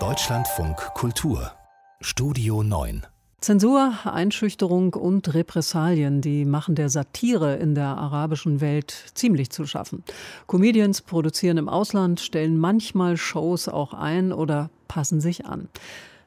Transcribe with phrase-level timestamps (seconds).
[0.00, 1.52] Deutschlandfunk Kultur
[2.00, 3.06] Studio 9
[3.40, 10.02] Zensur, Einschüchterung und Repressalien, die machen der Satire in der arabischen Welt ziemlich zu schaffen.
[10.48, 15.68] Comedians produzieren im Ausland, stellen manchmal Shows auch ein oder passen sich an.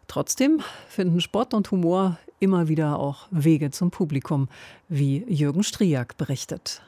[0.07, 4.47] Trotzdem finden Sport und Humor immer wieder auch Wege zum Publikum,
[4.87, 6.81] wie Jürgen Striak berichtet.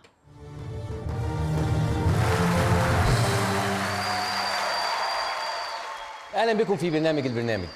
[6.39, 7.67] اهلا بكم في برنامج البرنامج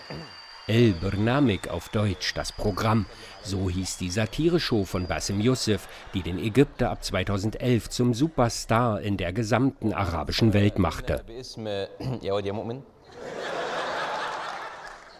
[0.68, 3.06] El Bernamik auf Deutsch, das Programm.
[3.42, 9.16] So hieß die Satireshow von Bassem Youssef, die den Ägypter ab 2011 zum Superstar in
[9.16, 11.24] der gesamten arabischen Welt machte.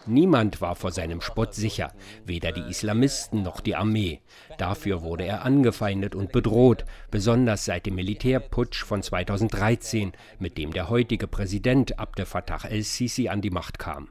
[0.06, 1.92] Niemand war vor seinem Spott sicher,
[2.26, 4.20] weder die Islamisten noch die Armee.
[4.58, 10.90] Dafür wurde er angefeindet und bedroht, besonders seit dem Militärputsch von 2013, mit dem der
[10.90, 14.08] heutige Präsident Abdel Fattah el-Sisi an die Macht kam.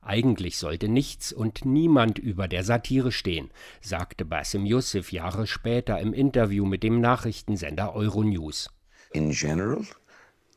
[0.00, 3.50] Eigentlich sollte nichts und niemand über der Satire stehen,
[3.82, 8.70] sagte Basim Youssef Jahre später im Interview mit dem Nachrichtensender Euronews.
[9.12, 9.84] In general,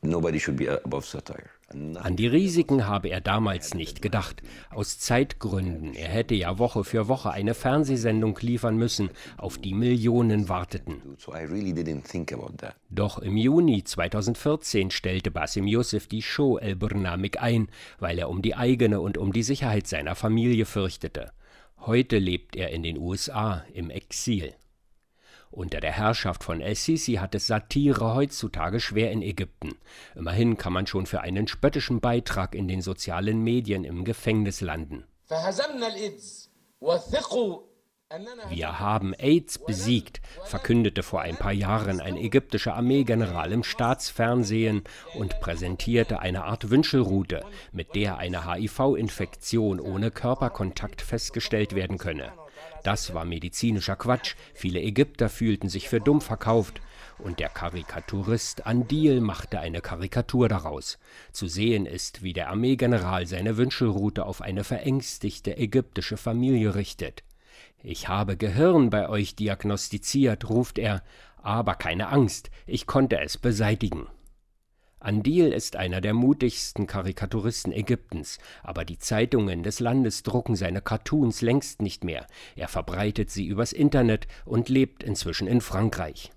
[0.01, 1.49] nobody should be above satire.
[1.73, 4.41] An die Risiken habe er damals nicht gedacht.
[4.69, 5.93] Aus Zeitgründen.
[5.93, 11.01] Er hätte ja Woche für Woche eine Fernsehsendung liefern müssen, auf die Millionen warteten.
[12.89, 18.41] Doch im Juni 2014 stellte Basim Youssef die Show El Burnamik ein, weil er um
[18.41, 21.31] die eigene und um die Sicherheit seiner Familie fürchtete.
[21.79, 24.53] Heute lebt er in den USA im Exil.
[25.51, 29.77] Unter der Herrschaft von El-Sisi hat es Satire heutzutage schwer in Ägypten.
[30.15, 35.03] Immerhin kann man schon für einen spöttischen Beitrag in den sozialen Medien im Gefängnis landen.
[38.49, 44.83] Wir haben AIDS besiegt, verkündete vor ein paar Jahren ein ägyptischer Armeegeneral im Staatsfernsehen
[45.15, 52.33] und präsentierte eine Art Wünschelrute, mit der eine HIV-Infektion ohne Körperkontakt festgestellt werden könne.
[52.83, 56.81] Das war medizinischer Quatsch, viele Ägypter fühlten sich für dumm verkauft,
[57.17, 60.97] und der Karikaturist Andil machte eine Karikatur daraus.
[61.31, 67.23] Zu sehen ist, wie der Armeegeneral seine Wünschelrute auf eine verängstigte ägyptische Familie richtet.
[67.83, 71.01] Ich habe Gehirn bei euch diagnostiziert, ruft er,
[71.41, 74.07] aber keine Angst, ich konnte es beseitigen.
[74.99, 81.41] Andil ist einer der mutigsten Karikaturisten Ägyptens, aber die Zeitungen des Landes drucken seine Cartoons
[81.41, 82.27] längst nicht mehr.
[82.55, 86.31] Er verbreitet sie übers Internet und lebt inzwischen in Frankreich.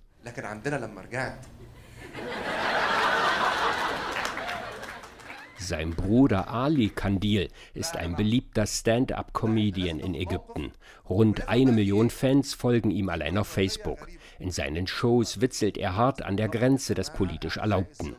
[5.65, 10.73] Sein Bruder Ali Kandil ist ein beliebter Stand-up-Comedian in Ägypten.
[11.09, 14.07] Rund eine Million Fans folgen ihm allein auf Facebook.
[14.39, 18.15] In seinen Shows witzelt er hart an der Grenze des politisch Erlaubten.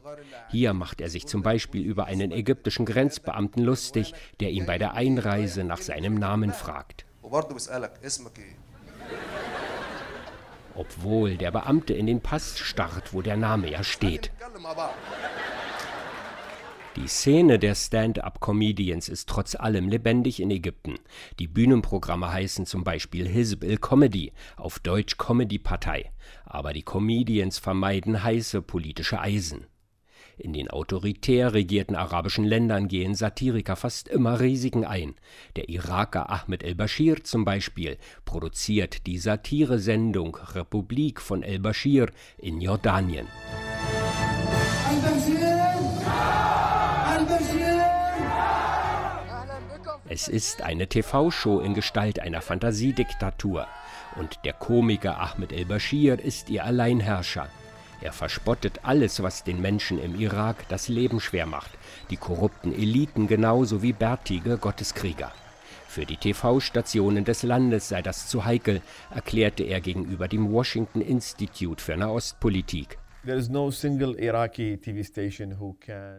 [0.50, 4.96] Hier macht er sich zum Beispiel über einen ägyptischen Grenzbeamten lustig, der ihn bei der
[4.96, 7.06] Einreise nach seinem Namen fragt.
[10.74, 14.32] Obwohl der Beamte in den Pass starrt, wo der Name ja steht.
[16.96, 20.96] Die Szene der Stand-up-Comedians ist trotz allem lebendig in Ägypten.
[21.40, 26.12] Die Bühnenprogramme heißen zum Beispiel Hizb il-Comedy, auf Deutsch Comedy-Partei.
[26.46, 29.68] Aber die Comedians vermeiden heiße politische Eisen.
[30.38, 35.16] In den autoritär regierten arabischen Ländern gehen Satiriker fast immer Risiken ein.
[35.58, 43.28] Der Iraker Ahmed el-Bashir zum Beispiel produziert die Satiresendung Republik von el-Bashir in Jordanien.
[50.08, 53.68] Es ist eine TV-Show in Gestalt einer Fantasiediktatur.
[54.16, 57.50] Und der Komiker Ahmed el-Bashir ist ihr Alleinherrscher.
[58.02, 61.72] Er verspottet alles, was den Menschen im Irak das Leben schwer macht,
[62.12, 65.32] die korrupten Eliten genauso wie bärtige Gotteskrieger.
[65.88, 71.84] Für die TV-Stationen des Landes sei das zu heikel, erklärte er gegenüber dem Washington Institute
[71.84, 73.00] für Nahostpolitik.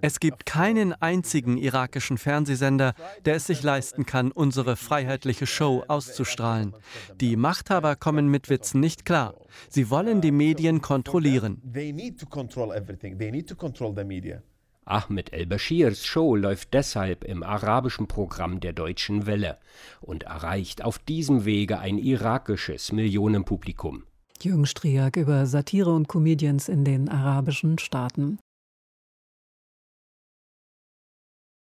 [0.00, 2.94] Es gibt keinen einzigen irakischen Fernsehsender,
[3.24, 6.74] der es sich leisten kann, unsere freiheitliche Show auszustrahlen.
[7.20, 9.34] Die Machthaber kommen mit Witzen nicht klar.
[9.68, 11.62] Sie wollen die Medien kontrollieren.
[14.88, 19.58] Ahmed el-Bashirs Show läuft deshalb im arabischen Programm der Deutschen Welle
[20.00, 24.04] und erreicht auf diesem Wege ein irakisches Millionenpublikum.
[24.44, 28.38] Jürgen Striak über Satire und Comedians in den arabischen Staaten.